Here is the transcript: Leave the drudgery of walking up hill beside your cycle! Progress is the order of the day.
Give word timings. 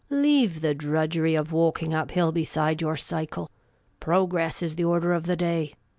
Leave 0.09 0.61
the 0.61 0.73
drudgery 0.73 1.35
of 1.35 1.51
walking 1.51 1.93
up 1.93 2.09
hill 2.09 2.31
beside 2.31 2.81
your 2.81 2.95
cycle! 2.97 3.51
Progress 3.99 4.63
is 4.63 4.73
the 4.73 4.83
order 4.83 5.13
of 5.13 5.27
the 5.27 5.35
day. 5.35 5.75